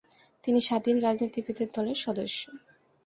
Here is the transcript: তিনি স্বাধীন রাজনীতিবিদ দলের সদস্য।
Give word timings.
তিনি 0.43 0.59
স্বাধীন 0.61 0.95
রাজনীতিবিদ 0.99 1.57
দলের 1.75 1.97
সদস্য। 1.97 2.41